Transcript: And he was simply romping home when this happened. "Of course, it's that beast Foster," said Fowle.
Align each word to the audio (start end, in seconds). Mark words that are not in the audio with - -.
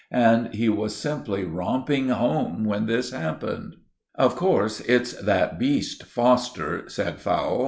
And 0.13 0.51
he 0.55 0.67
was 0.67 0.95
simply 0.95 1.43
romping 1.43 2.09
home 2.09 2.63
when 2.65 2.87
this 2.87 3.11
happened. 3.11 3.75
"Of 4.15 4.35
course, 4.35 4.79
it's 4.79 5.13
that 5.13 5.59
beast 5.59 6.05
Foster," 6.05 6.89
said 6.89 7.19
Fowle. 7.21 7.59